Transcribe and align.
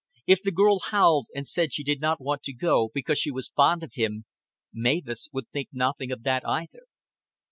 If 0.25 0.41
the 0.41 0.51
girl 0.51 0.79
howled 0.79 1.27
and 1.35 1.47
said 1.47 1.73
she 1.73 1.83
did 1.83 2.01
not 2.01 2.19
want 2.19 2.41
to 2.45 2.53
go 2.53 2.89
because 2.91 3.19
she 3.19 3.29
was 3.29 3.49
fond 3.55 3.83
of 3.83 3.93
him, 3.93 4.25
Mavis 4.73 5.29
would 5.31 5.47
think 5.51 5.69
nothing 5.71 6.11
of 6.11 6.23
that 6.23 6.41
either. 6.43 6.85